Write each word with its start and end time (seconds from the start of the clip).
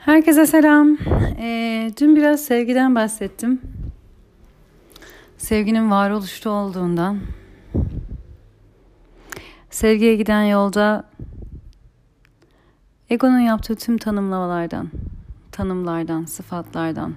Herkese 0.00 0.46
selam. 0.46 0.98
Ee, 1.38 1.92
dün 2.00 2.16
biraz 2.16 2.44
sevgiden 2.44 2.94
bahsettim. 2.94 3.60
Sevginin 5.38 5.90
varoluşta 5.90 6.50
olduğundan. 6.50 7.20
Sevgiye 9.70 10.16
giden 10.16 10.42
yolda 10.42 11.04
egonun 13.10 13.38
yaptığı 13.38 13.76
tüm 13.76 13.98
tanımlamalardan, 13.98 14.90
tanımlardan, 15.52 16.24
sıfatlardan, 16.24 17.14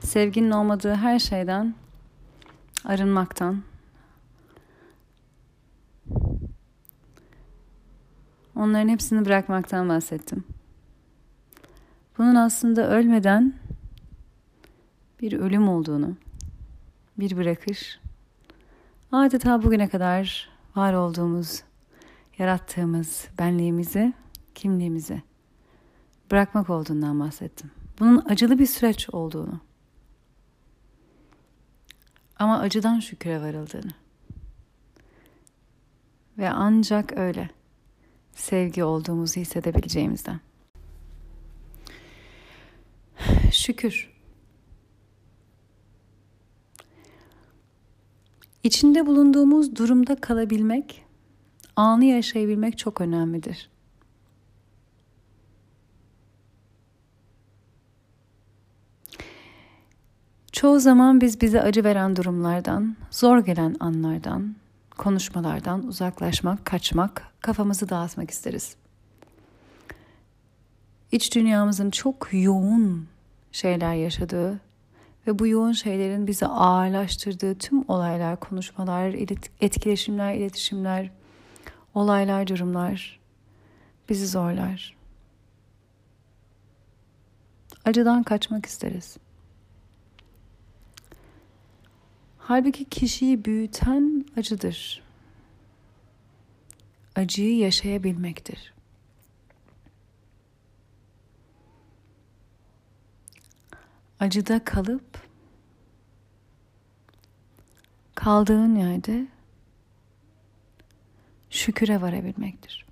sevginin 0.00 0.50
olmadığı 0.50 0.94
her 0.94 1.18
şeyden 1.18 1.74
arınmaktan, 2.84 3.62
onların 8.56 8.88
hepsini 8.88 9.24
bırakmaktan 9.24 9.88
bahsettim. 9.88 10.55
Bunun 12.18 12.34
aslında 12.34 12.90
ölmeden 12.90 13.54
bir 15.20 15.32
ölüm 15.32 15.68
olduğunu, 15.68 16.16
bir 17.18 17.36
bırakış, 17.36 18.00
adeta 19.12 19.62
bugüne 19.62 19.88
kadar 19.88 20.48
var 20.76 20.92
olduğumuz, 20.92 21.62
yarattığımız 22.38 23.28
benliğimizi, 23.38 24.12
kimliğimizi 24.54 25.22
bırakmak 26.30 26.70
olduğundan 26.70 27.20
bahsettim. 27.20 27.70
Bunun 28.00 28.24
acılı 28.28 28.58
bir 28.58 28.66
süreç 28.66 29.10
olduğunu. 29.10 29.60
Ama 32.38 32.58
acıdan 32.58 33.00
şükre 33.00 33.40
varıldığını. 33.40 33.92
Ve 36.38 36.50
ancak 36.50 37.18
öyle 37.18 37.50
sevgi 38.34 38.84
olduğumuzu 38.84 39.40
hissedebileceğimizden. 39.40 40.40
Şükür. 43.66 44.10
İçinde 48.62 49.06
bulunduğumuz 49.06 49.76
durumda 49.76 50.16
kalabilmek, 50.16 51.04
anı 51.76 52.04
yaşayabilmek 52.04 52.78
çok 52.78 53.00
önemlidir. 53.00 53.70
Çoğu 60.52 60.80
zaman 60.80 61.20
biz 61.20 61.40
bize 61.40 61.62
acı 61.62 61.84
veren 61.84 62.16
durumlardan, 62.16 62.96
zor 63.10 63.38
gelen 63.38 63.76
anlardan, 63.80 64.56
konuşmalardan 64.90 65.86
uzaklaşmak, 65.86 66.64
kaçmak, 66.64 67.22
kafamızı 67.40 67.88
dağıtmak 67.88 68.30
isteriz. 68.30 68.76
İç 71.12 71.34
dünyamızın 71.34 71.90
çok 71.90 72.28
yoğun 72.32 73.15
şeyler 73.56 73.94
yaşadığı 73.94 74.60
ve 75.26 75.38
bu 75.38 75.46
yoğun 75.46 75.72
şeylerin 75.72 76.26
bizi 76.26 76.46
ağırlaştırdığı 76.46 77.58
tüm 77.58 77.88
olaylar, 77.88 78.40
konuşmalar, 78.40 79.08
etkileşimler, 79.60 80.34
iletişimler, 80.34 81.10
olaylar, 81.94 82.46
durumlar 82.46 83.20
bizi 84.08 84.26
zorlar. 84.26 84.96
Acıdan 87.84 88.22
kaçmak 88.22 88.66
isteriz. 88.66 89.16
Halbuki 92.38 92.84
kişiyi 92.84 93.44
büyüten 93.44 94.24
acıdır. 94.36 95.02
Acıyı 97.16 97.56
yaşayabilmektir. 97.56 98.75
Acıda 104.20 104.64
kalıp 104.64 105.26
kaldığın 108.14 108.76
yerde 108.76 109.26
şüküre 111.50 112.00
varabilmektir. 112.00 112.86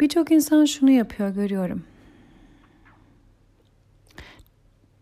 Birçok 0.00 0.30
insan 0.30 0.64
şunu 0.64 0.90
yapıyor 0.90 1.30
görüyorum. 1.30 1.84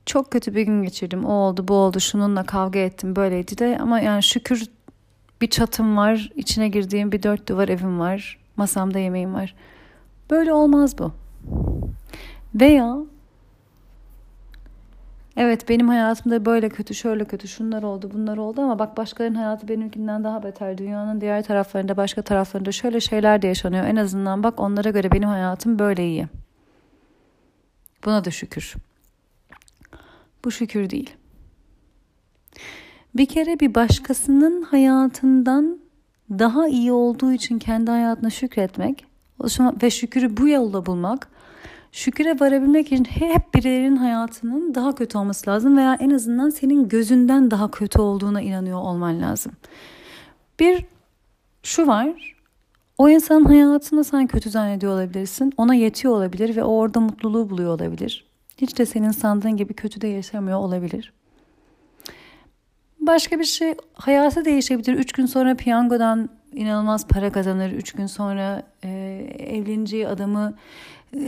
Çok 0.06 0.31
kötü 0.32 0.54
bir 0.54 0.62
gün 0.62 0.82
geçirdim. 0.82 1.25
O 1.25 1.32
oldu, 1.32 1.69
bu 1.69 1.75
oldu, 1.75 2.00
şununla 2.00 2.47
kavga 2.47 2.78
ettim, 2.78 3.16
böyleydi 3.16 3.59
de 3.59 3.78
ama 3.81 4.00
yani 4.00 4.22
şükür 4.22 4.66
bir 5.41 5.50
çatım 5.50 5.97
var, 5.97 6.32
içine 6.37 6.69
girdiğim 6.69 7.12
bir 7.12 7.22
dört 7.22 7.48
duvar 7.48 7.69
evim 7.69 8.00
var, 8.00 8.38
masamda 8.56 8.98
yemeğim 8.98 9.34
var. 9.34 9.54
Böyle 10.31 10.53
olmaz 10.53 10.98
bu. 10.98 11.23
Veya 12.54 12.97
evet 15.37 15.69
benim 15.69 15.88
hayatımda 15.88 16.44
böyle 16.44 16.69
kötü, 16.69 16.94
şöyle 16.94 17.25
kötü, 17.25 17.48
şunlar 17.48 17.82
oldu, 17.82 18.10
bunlar 18.15 18.37
oldu 18.37 18.60
ama 18.60 18.78
bak 18.78 18.97
başkalarının 18.97 19.38
hayatı 19.38 19.69
benimkinden 19.69 20.25
daha 20.25 20.42
beter. 20.42 20.78
Dünyanın 20.78 21.20
diğer 21.20 21.44
taraflarında, 21.44 21.97
başka 21.97 22.22
taraflarında 22.22 22.72
şöyle 22.72 23.00
şeyler 23.00 23.43
de 23.43 23.47
yaşanıyor. 23.47 23.84
En 23.84 23.97
azından 23.97 24.43
bak 24.43 24.60
onlara 24.60 24.91
göre 24.91 25.12
benim 25.12 25.28
hayatım 25.28 25.78
böyle 25.78 26.06
iyi. 26.06 26.28
Buna 28.04 28.25
da 28.25 28.31
şükür. 28.31 28.75
Bu 30.44 30.50
şükür 30.50 30.91
değil. 30.91 31.14
Bir 33.14 33.26
kere 33.26 33.60
bir 33.60 33.75
başkasının 33.75 34.62
hayatından 34.62 35.78
daha 36.31 36.69
iyi 36.69 36.93
olduğu 36.93 37.32
için 37.32 37.59
kendi 37.59 37.91
hayatına 37.91 38.31
şükretmek 38.31 39.06
ve 39.82 39.91
şükürü 39.91 40.37
bu 40.37 40.48
yolla 40.48 40.87
bulmak 40.87 41.28
şüküre 41.94 42.41
varabilmek 42.41 42.93
için 42.93 43.05
hep 43.05 43.55
birilerinin 43.55 43.97
hayatının 43.97 44.75
daha 44.75 44.94
kötü 44.94 45.19
olması 45.19 45.50
lazım 45.50 45.77
veya 45.77 45.94
en 46.00 46.10
azından 46.10 46.50
senin 46.50 46.88
gözünden 46.88 47.50
daha 47.50 47.71
kötü 47.71 48.00
olduğuna 48.00 48.41
inanıyor 48.41 48.78
olman 48.78 49.22
lazım. 49.22 49.53
Bir 50.60 50.84
şu 51.62 51.87
var. 51.87 52.34
O 52.99 53.09
insanın 53.09 53.44
hayatını 53.44 54.05
sen 54.05 54.27
kötü 54.27 54.50
zannediyor 54.50 54.93
olabilirsin. 54.93 55.53
Ona 55.56 55.75
yetiyor 55.75 56.15
olabilir 56.15 56.56
ve 56.56 56.65
o 56.65 56.77
orada 56.77 57.00
mutluluğu 57.00 57.50
buluyor 57.50 57.71
olabilir. 57.71 58.25
Hiç 58.59 58.78
de 58.78 58.87
senin 58.87 59.11
sandığın 59.11 59.56
gibi 59.56 59.75
kötü 59.75 60.00
de 60.00 60.09
yaşamıyor 60.09 60.59
olabilir. 60.59 61.12
Başka 63.00 63.38
bir 63.38 63.44
şey 63.44 63.75
hayatı 63.94 64.44
değişebilir. 64.44 64.94
Üç 64.94 65.12
gün 65.12 65.26
sonra 65.26 65.55
piyangodan 65.55 66.28
inanılmaz 66.54 67.09
para 67.09 67.32
kazanır. 67.32 67.72
Üç 67.72 67.92
gün 67.92 68.06
sonra 68.06 68.62
e, 68.84 68.88
evleneceği 69.38 70.09
adamı 70.09 70.54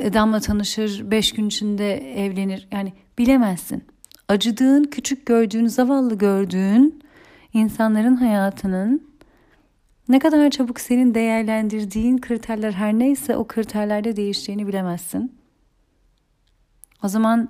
adamla 0.06 0.40
tanışır, 0.40 1.10
beş 1.10 1.32
gün 1.32 1.46
içinde 1.46 2.14
evlenir. 2.24 2.68
Yani 2.72 2.92
bilemezsin. 3.18 3.84
Acıdığın, 4.28 4.84
küçük 4.84 5.26
gördüğün, 5.26 5.66
zavallı 5.66 6.18
gördüğün 6.18 7.02
insanların 7.52 8.16
hayatının 8.16 9.06
ne 10.08 10.18
kadar 10.18 10.50
çabuk 10.50 10.80
senin 10.80 11.14
değerlendirdiğin 11.14 12.18
kriterler 12.18 12.72
her 12.72 12.92
neyse 12.92 13.36
o 13.36 13.46
kriterlerde 13.46 14.16
değişeceğini 14.16 14.66
bilemezsin. 14.66 15.32
O 17.04 17.08
zaman 17.08 17.48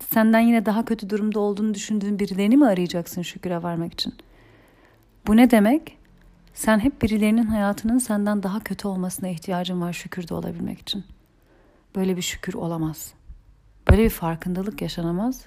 senden 0.00 0.40
yine 0.40 0.66
daha 0.66 0.84
kötü 0.84 1.10
durumda 1.10 1.40
olduğunu 1.40 1.74
düşündüğün 1.74 2.18
birilerini 2.18 2.56
mi 2.56 2.66
arayacaksın 2.66 3.22
şüküre 3.22 3.62
varmak 3.62 3.92
için? 3.92 4.14
Bu 5.26 5.36
ne 5.36 5.50
demek? 5.50 5.98
Sen 6.58 6.78
hep 6.78 7.02
birilerinin 7.02 7.46
hayatının 7.46 7.98
senden 7.98 8.42
daha 8.42 8.60
kötü 8.60 8.88
olmasına 8.88 9.28
ihtiyacın 9.28 9.80
var 9.80 9.92
şükürde 9.92 10.34
olabilmek 10.34 10.78
için 10.78 11.04
böyle 11.96 12.16
bir 12.16 12.22
şükür 12.22 12.54
olamaz. 12.54 13.14
Böyle 13.90 14.04
bir 14.04 14.10
farkındalık 14.10 14.82
yaşanamaz. 14.82 15.46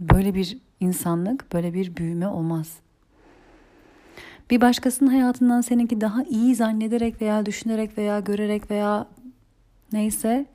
Böyle 0.00 0.34
bir 0.34 0.58
insanlık, 0.80 1.52
böyle 1.52 1.74
bir 1.74 1.96
büyüme 1.96 2.28
olmaz. 2.28 2.78
Bir 4.50 4.60
başkasının 4.60 5.10
hayatından 5.10 5.60
seninki 5.60 6.00
daha 6.00 6.22
iyi 6.22 6.54
zannederek 6.54 7.22
veya 7.22 7.46
düşünerek 7.46 7.98
veya 7.98 8.20
görerek 8.20 8.70
veya 8.70 9.08
neyse 9.92 10.46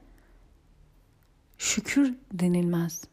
şükür 1.58 2.14
denilmez. 2.34 3.04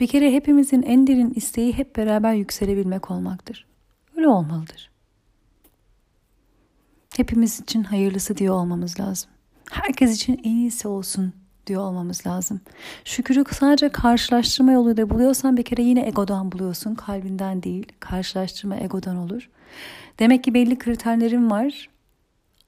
Bir 0.00 0.06
kere 0.06 0.32
hepimizin 0.32 0.82
en 0.82 1.06
derin 1.06 1.32
isteği 1.34 1.72
hep 1.72 1.96
beraber 1.96 2.34
yükselebilmek 2.34 3.10
olmaktır. 3.10 3.73
Öyle 4.16 4.28
olmalıdır. 4.28 4.90
Hepimiz 7.16 7.60
için 7.60 7.84
hayırlısı 7.84 8.36
diye 8.36 8.50
olmamız 8.50 9.00
lazım 9.00 9.30
herkes 9.70 10.16
için 10.16 10.40
en 10.44 10.56
iyisi 10.56 10.88
olsun 10.88 11.32
diyor 11.66 11.82
olmamız 11.82 12.26
lazım. 12.26 12.60
Şükürü 13.04 13.44
sadece 13.50 13.88
karşılaştırma 13.88 14.72
yoluyla 14.72 15.10
buluyorsan 15.10 15.56
bir 15.56 15.62
kere 15.62 15.82
yine 15.82 16.06
egodan 16.06 16.52
buluyorsun. 16.52 16.94
Kalbinden 16.94 17.62
değil. 17.62 17.92
Karşılaştırma 18.00 18.76
egodan 18.76 19.16
olur. 19.16 19.50
Demek 20.18 20.44
ki 20.44 20.54
belli 20.54 20.78
kriterlerin 20.78 21.50
var. 21.50 21.88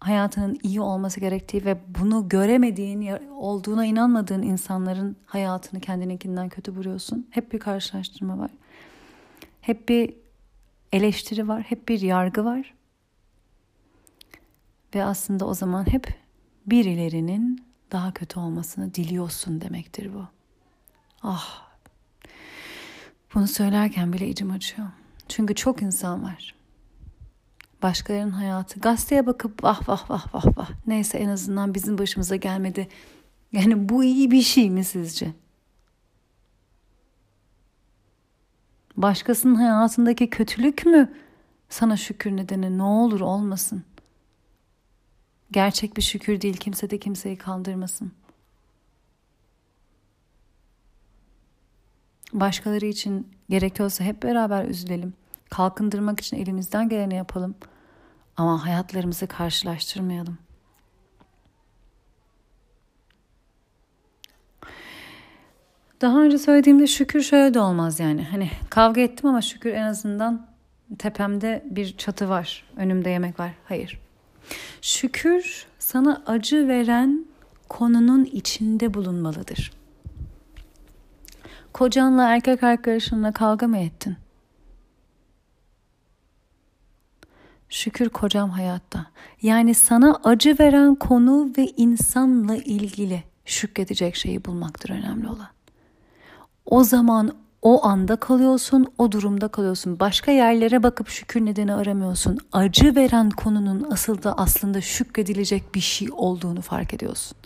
Hayatının 0.01 0.59
iyi 0.63 0.81
olması 0.81 1.21
gerektiği 1.21 1.65
ve 1.65 1.77
bunu 2.01 2.29
göremediğin, 2.29 3.13
olduğuna 3.39 3.87
inanmadığın 3.87 4.43
insanların 4.43 5.17
hayatını 5.27 5.81
kendininkinden 5.81 6.49
kötü 6.49 6.77
buluyorsun. 6.77 7.27
Hep 7.31 7.53
bir 7.53 7.59
karşılaştırma 7.59 8.39
var. 8.39 8.51
Hep 9.61 9.89
bir 9.89 10.15
eleştiri 10.97 11.49
var. 11.49 11.63
Hep 11.63 11.89
bir 11.89 12.01
yargı 12.01 12.45
var. 12.45 12.75
Ve 14.95 15.05
aslında 15.05 15.47
o 15.47 15.55
zaman 15.55 15.93
hep 15.93 16.15
birilerinin 16.67 17.67
daha 17.93 18.15
kötü 18.15 18.41
olmasını 18.41 18.95
diliyorsun 18.95 19.61
demektir 19.61 20.15
bu. 20.15 20.27
Ah. 21.23 21.67
Bunu 23.35 23.49
söylerken 23.49 24.13
bile 24.13 24.29
içim 24.29 24.51
açıyor. 24.51 24.89
Çünkü 25.29 25.55
çok 25.55 25.83
insan 25.83 26.23
var. 26.23 26.55
Başkalarının 27.83 28.31
hayatı. 28.31 28.81
Gazeteye 28.81 29.27
bakıp 29.27 29.65
vah 29.65 29.89
vah 29.89 30.11
vah 30.11 30.35
vah 30.35 30.59
vah. 30.59 30.71
Neyse 30.87 31.19
en 31.19 31.29
azından 31.29 31.75
bizim 31.75 31.99
başımıza 31.99 32.37
gelmedi. 32.37 32.89
Yani 33.53 33.89
bu 33.89 34.05
iyi 34.05 34.31
bir 34.31 34.43
şey 34.43 34.71
mi 34.71 34.85
sizce? 34.85 35.33
Başkasının 38.97 39.55
hayatındaki 39.55 40.31
kötülük 40.31 40.87
mü 40.87 41.13
sana 41.69 41.97
şükür 41.97 42.37
nedeni 42.37 42.79
ne 42.79 42.83
olur 42.83 43.21
olmasın. 43.21 43.85
Gerçek 45.51 45.97
bir 45.97 46.03
şükür 46.03 46.41
değil 46.41 46.57
kimse 46.57 46.91
de 46.91 46.99
kimseyi 46.99 47.37
kandırmasın. 47.37 48.13
Başkaları 52.33 52.87
için 52.87 53.29
gerekiyorsa 53.51 54.05
hep 54.05 54.23
beraber 54.23 54.65
üzülelim. 54.65 55.15
Kalkındırmak 55.51 56.21
için 56.21 56.37
elimizden 56.37 56.89
geleni 56.89 57.15
yapalım. 57.15 57.55
Ama 58.37 58.67
hayatlarımızı 58.67 59.27
karşılaştırmayalım. 59.27 60.39
Daha 66.01 66.23
önce 66.23 66.39
söylediğimde 66.39 66.87
şükür 66.87 67.23
şöyle 67.23 67.55
de 67.55 67.61
olmaz 67.61 68.01
yani. 68.01 68.25
Hani 68.25 68.51
kavga 68.71 69.01
ettim 69.01 69.29
ama 69.29 69.43
şükür 69.43 69.73
en 69.73 69.83
azından 69.83 70.47
tepemde 70.99 71.65
bir 71.71 71.97
çatı 71.97 72.29
var. 72.29 72.65
Önümde 72.77 73.11
yemek 73.11 73.41
var. 73.41 73.51
Hayır. 73.65 74.01
Şükür 74.83 75.67
sana 75.79 76.23
acı 76.27 76.69
veren 76.69 77.27
konunun 77.69 78.25
içinde 78.25 78.95
bulunmalıdır. 78.95 79.73
Kocanla 81.73 82.29
erkek 82.29 82.63
arkadaşınla 82.63 83.33
kavga 83.33 83.67
mı 83.67 83.79
ettin? 83.79 84.17
Şükür 87.69 88.09
kocam 88.09 88.51
hayatta. 88.51 89.07
Yani 89.43 89.75
sana 89.75 90.21
acı 90.25 90.57
veren 90.61 90.95
konu 90.95 91.51
ve 91.59 91.67
insanla 91.77 92.57
ilgili 92.57 93.23
şükredecek 93.45 94.17
şeyi 94.17 94.45
bulmaktır 94.45 94.91
önemli 94.91 95.29
olan. 95.29 95.56
O 96.67 96.85
zaman 96.85 97.37
o 97.63 97.87
anda 97.87 98.17
kalıyorsun, 98.17 98.87
o 98.99 99.13
durumda 99.13 99.49
kalıyorsun. 99.49 100.01
Başka 100.01 100.33
yerlere 100.33 100.83
bakıp 100.83 101.09
şükür 101.09 101.45
nedeni 101.45 101.75
aramıyorsun. 101.75 102.39
Acı 102.53 102.95
veren 102.95 103.31
konunun 103.31 103.87
asıl 103.91 104.23
da 104.23 104.39
aslında 104.39 104.81
şükredilecek 104.81 105.75
bir 105.75 105.81
şey 105.81 106.09
olduğunu 106.13 106.61
fark 106.61 106.95
ediyorsun. 106.95 107.39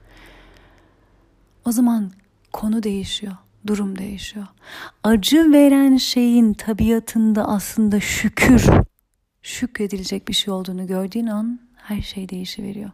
O 1.67 1.73
zaman 1.73 2.11
konu 2.53 2.83
değişiyor, 2.83 3.37
durum 3.67 3.99
değişiyor. 3.99 4.47
Acı 5.05 5.53
veren 5.53 5.97
şeyin 5.97 6.55
tabiatında 6.55 7.49
aslında 7.49 8.01
şükür, 8.01 8.67
şükredilecek 9.43 10.29
bir 10.29 10.35
şey 10.35 10.55
olduğunu 10.55 10.87
gördüğün 10.87 11.27
an 11.27 11.61
her 11.77 12.03
şey 12.03 12.29
değişiveriyor 12.29 12.91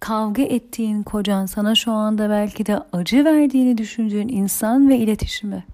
kavga 0.00 0.42
ettiğin 0.42 1.02
kocan 1.02 1.46
sana 1.46 1.74
şu 1.74 1.92
anda 1.92 2.30
belki 2.30 2.66
de 2.66 2.80
acı 2.92 3.24
verdiğini 3.24 3.78
düşündüğün 3.78 4.28
insan 4.28 4.88
ve 4.88 4.98
iletişimi 4.98 5.64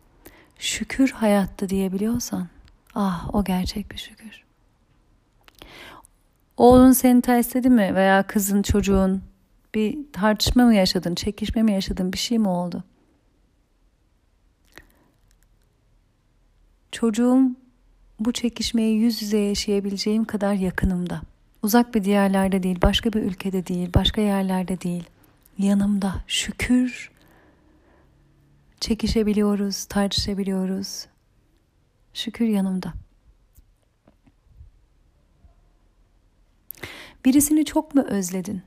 şükür 0.58 1.10
hayatta 1.10 1.68
diyebiliyorsan 1.68 2.48
ah 2.94 3.34
o 3.34 3.44
gerçek 3.44 3.92
bir 3.92 3.96
şükür. 3.96 4.44
Oğlun 6.56 6.92
seni 6.92 7.22
tersledi 7.22 7.70
mi 7.70 7.94
veya 7.94 8.22
kızın 8.22 8.62
çocuğun 8.62 9.22
bir 9.74 9.98
tartışma 10.12 10.64
mı 10.64 10.74
yaşadın, 10.74 11.14
çekişme 11.14 11.62
mi 11.62 11.72
yaşadın, 11.72 12.12
bir 12.12 12.18
şey 12.18 12.38
mi 12.38 12.48
oldu? 12.48 12.84
Çocuğum 16.92 17.50
bu 18.20 18.32
çekişmeyi 18.32 18.98
yüz 18.98 19.22
yüze 19.22 19.38
yaşayabileceğim 19.38 20.24
kadar 20.24 20.54
yakınımda. 20.54 21.22
Uzak 21.66 21.94
bir 21.94 22.04
diyarlarda 22.04 22.62
değil, 22.62 22.82
başka 22.82 23.12
bir 23.12 23.22
ülkede 23.22 23.66
değil, 23.66 23.94
başka 23.94 24.20
yerlerde 24.20 24.80
değil. 24.80 25.04
Yanımda 25.58 26.14
şükür 26.26 27.10
çekişebiliyoruz, 28.80 29.84
tartışabiliyoruz. 29.84 31.06
Şükür 32.14 32.46
yanımda. 32.46 32.92
Birisini 37.24 37.64
çok 37.64 37.94
mu 37.94 38.02
özledin? 38.02 38.62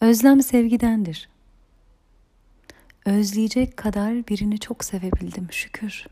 Özlem 0.00 0.42
sevgidendir. 0.42 1.28
Özleyecek 3.04 3.76
kadar 3.76 4.28
birini 4.28 4.58
çok 4.58 4.84
sevebildim 4.84 5.52
şükür. 5.52 6.06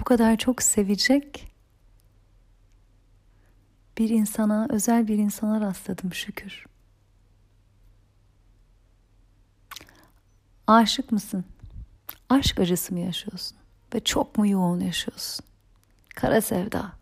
Bu 0.00 0.04
kadar 0.04 0.36
çok 0.36 0.62
sevecek 0.62 1.52
bir 3.98 4.08
insana, 4.08 4.66
özel 4.70 5.08
bir 5.08 5.18
insana 5.18 5.60
rastladım 5.60 6.14
şükür. 6.14 6.66
Aşık 10.66 11.12
mısın? 11.12 11.44
Aşk 12.28 12.60
acısı 12.60 12.94
mı 12.94 13.00
yaşıyorsun? 13.00 13.56
Ve 13.94 14.04
çok 14.04 14.38
mu 14.38 14.48
yoğun 14.48 14.80
yaşıyorsun? 14.80 15.44
Kara 16.14 16.40
sevda. 16.40 16.92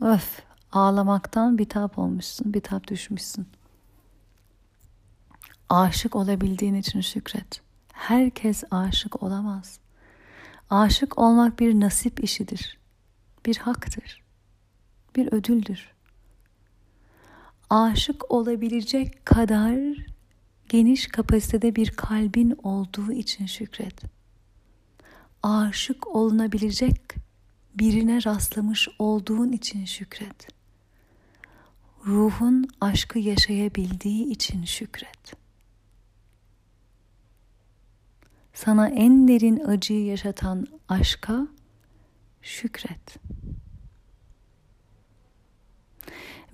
Öf, 0.00 0.42
ağlamaktan 0.72 1.58
bitap 1.58 1.98
olmuşsun, 1.98 2.54
bitap 2.54 2.88
düşmüşsün. 2.88 3.48
Aşık 5.68 6.16
olabildiğin 6.16 6.74
için 6.74 7.00
şükret. 7.00 7.60
Herkes 7.92 8.64
aşık 8.70 9.22
olamaz. 9.22 9.78
Aşık 10.70 11.18
olmak 11.18 11.58
bir 11.60 11.80
nasip 11.80 12.24
işidir. 12.24 12.78
Bir 13.46 13.56
haktır. 13.56 14.22
Bir 15.16 15.32
ödüldür. 15.32 15.92
Aşık 17.70 18.30
olabilecek 18.30 19.26
kadar 19.26 19.96
geniş 20.68 21.06
kapasitede 21.06 21.76
bir 21.76 21.90
kalbin 21.90 22.58
olduğu 22.62 23.12
için 23.12 23.46
şükret. 23.46 24.02
Aşık 25.42 26.06
olunabilecek 26.06 27.14
birine 27.74 28.24
rastlamış 28.24 28.88
olduğun 28.98 29.52
için 29.52 29.84
şükret. 29.84 30.48
Ruhun 32.06 32.68
aşkı 32.80 33.18
yaşayabildiği 33.18 34.26
için 34.26 34.64
şükret 34.64 35.34
sana 38.64 38.88
en 38.88 39.28
derin 39.28 39.60
acıyı 39.64 40.04
yaşatan 40.04 40.66
aşka 40.88 41.46
şükret. 42.42 43.16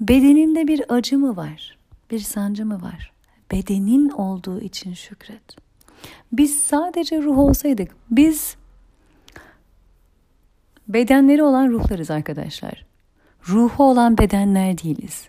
Bedeninde 0.00 0.68
bir 0.68 0.94
acı 0.94 1.18
mı 1.18 1.36
var? 1.36 1.78
Bir 2.10 2.18
sancı 2.18 2.66
mı 2.66 2.82
var? 2.82 3.12
Bedenin 3.52 4.08
olduğu 4.08 4.60
için 4.60 4.94
şükret. 4.94 5.56
Biz 6.32 6.60
sadece 6.60 7.22
ruh 7.22 7.38
olsaydık, 7.38 7.96
biz 8.10 8.56
bedenleri 10.88 11.42
olan 11.42 11.68
ruhlarız 11.68 12.10
arkadaşlar. 12.10 12.86
Ruhu 13.48 13.84
olan 13.84 14.18
bedenler 14.18 14.82
değiliz. 14.82 15.28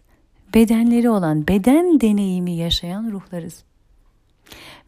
Bedenleri 0.54 1.10
olan, 1.10 1.48
beden 1.48 2.02
deneyimi 2.02 2.52
yaşayan 2.52 3.12
ruhlarız. 3.12 3.64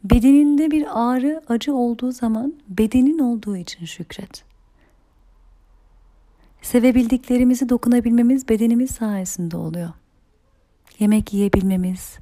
Bedeninde 0.04 0.72
bir 0.72 0.86
ağrı, 0.90 1.42
acı 1.48 1.76
olduğu 1.76 2.12
zaman 2.12 2.54
bedenin 2.68 3.20
olduğu 3.20 3.58
için 3.58 3.86
şükret. 3.86 4.44
Sevebildiklerimizi 6.62 7.70
dokunabilmemiz 7.70 8.50
bedenimiz 8.50 8.92
sayesinde 8.92 9.58
oluyor. 9.58 9.90
Yemek 11.00 11.34
yiyebilmemiz, 11.34 12.18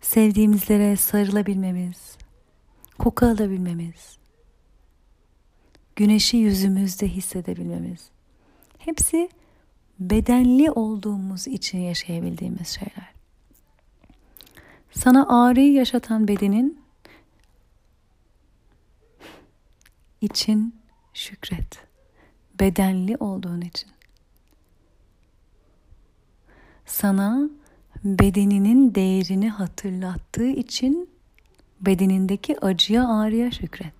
sevdiğimizlere 0.00 0.96
sarılabilmemiz, 0.96 2.16
koku 2.98 3.26
alabilmemiz, 3.26 4.18
güneşi 5.96 6.36
yüzümüzde 6.36 7.08
hissedebilmemiz. 7.08 8.10
Hepsi 8.78 9.28
bedenli 10.00 10.70
olduğumuz 10.70 11.46
için 11.46 11.78
yaşayabildiğimiz 11.78 12.68
şeyler. 12.68 13.17
Sana 14.98 15.26
ağrıyı 15.28 15.72
yaşatan 15.72 16.28
bedenin 16.28 16.80
için 20.20 20.74
şükret. 21.14 21.86
Bedenli 22.60 23.16
olduğun 23.16 23.60
için. 23.60 23.90
Sana 26.86 27.50
bedeninin 28.04 28.94
değerini 28.94 29.50
hatırlattığı 29.50 30.48
için 30.48 31.10
bedenindeki 31.80 32.60
acıya 32.60 33.08
ağrıya 33.08 33.50
şükret. 33.50 33.94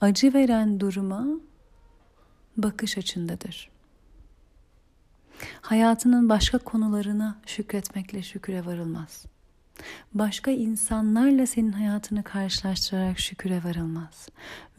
acı 0.00 0.34
veren 0.34 0.80
duruma 0.80 1.26
bakış 2.56 2.98
açındadır. 2.98 3.75
Hayatının 5.66 6.28
başka 6.28 6.58
konularına 6.58 7.36
şükretmekle 7.46 8.22
şüküre 8.22 8.66
varılmaz. 8.66 9.24
Başka 10.14 10.50
insanlarla 10.50 11.46
senin 11.46 11.72
hayatını 11.72 12.22
karşılaştırarak 12.22 13.18
şüküre 13.18 13.64
varılmaz. 13.64 14.28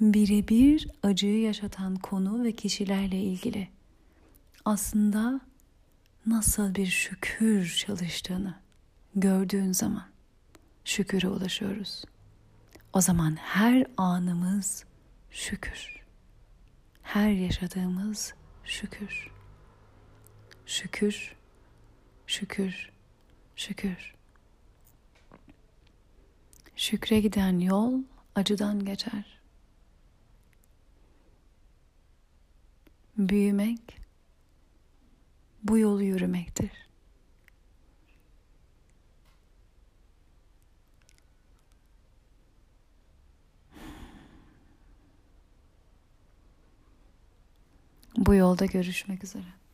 Birebir 0.02 0.88
acıyı 1.04 1.42
yaşatan 1.42 1.96
konu 1.96 2.44
ve 2.44 2.52
kişilerle 2.52 3.20
ilgili 3.20 3.68
aslında 4.66 5.42
nasıl 6.26 6.76
bir 6.76 6.88
şükür 6.88 7.84
çalıştığını 7.88 8.56
gördüğün 9.16 9.72
zaman 9.72 10.06
şüküre 10.86 11.28
ulaşıyoruz. 11.28 12.06
O 12.94 13.02
zaman 13.02 13.36
her 13.36 13.86
anımız 13.98 14.86
şükür. 15.32 16.04
Her 17.02 17.30
yaşadığımız 17.30 18.34
şükür. 18.66 19.37
Şükür, 20.68 21.36
şükür, 22.28 22.90
şükür. 23.56 24.16
Şükre 26.76 27.20
giden 27.20 27.60
yol 27.60 27.94
acıdan 28.36 28.86
geçer. 28.86 29.40
Büyümek 33.18 34.02
bu 35.64 35.78
yolu 35.78 36.04
yürümektir. 36.04 36.72
Bu 48.18 48.36
yolda 48.36 48.66
görüşmek 48.66 49.24
üzere. 49.24 49.67